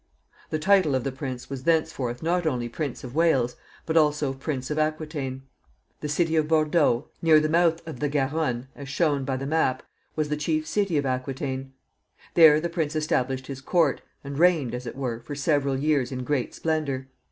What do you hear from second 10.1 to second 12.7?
was the chief city of Aquitaine. There the